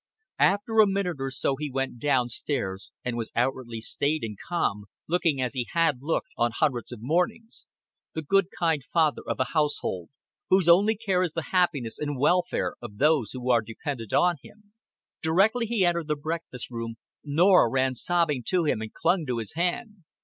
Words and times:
After 0.39 0.79
a 0.79 0.87
minute 0.87 1.17
or 1.19 1.29
so 1.29 1.57
he 1.57 1.69
went 1.69 1.99
down 1.99 2.27
stairs, 2.27 2.91
and 3.05 3.15
was 3.15 3.31
outwardly 3.35 3.81
staid 3.81 4.23
and 4.23 4.35
calm, 4.49 4.85
looking 5.07 5.39
as 5.39 5.53
he 5.53 5.67
had 5.73 6.01
looked 6.01 6.29
on 6.37 6.53
hundreds 6.55 6.91
of 6.91 7.03
mornings: 7.03 7.67
the 8.15 8.23
good 8.23 8.47
kind 8.57 8.83
father 8.83 9.21
of 9.27 9.39
a 9.39 9.53
household, 9.53 10.09
whose 10.49 10.67
only 10.67 10.95
care 10.97 11.21
is 11.21 11.33
the 11.33 11.49
happiness 11.51 11.99
and 11.99 12.17
welfare 12.17 12.73
of 12.81 12.97
those 12.97 13.33
who 13.33 13.51
are 13.51 13.61
dependent 13.61 14.11
on 14.11 14.37
him. 14.41 14.73
Directly 15.21 15.67
he 15.67 15.85
entered 15.85 16.07
the 16.07 16.15
breakfast 16.15 16.71
room 16.71 16.95
Norah 17.23 17.69
ran 17.69 17.93
sobbing 17.93 18.41
to 18.47 18.63
him 18.63 18.81
and 18.81 18.91
clung 18.91 19.27
to 19.27 19.37
his 19.37 19.53
hand. 19.53 19.97